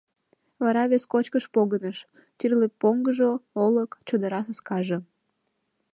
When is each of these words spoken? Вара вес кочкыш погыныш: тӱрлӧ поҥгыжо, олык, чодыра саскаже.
Вара 0.63 0.83
вес 0.91 1.03
кочкыш 1.11 1.45
погыныш: 1.53 1.97
тӱрлӧ 2.37 2.67
поҥгыжо, 2.79 3.31
олык, 3.65 3.91
чодыра 4.07 4.41
саскаже. 4.45 4.97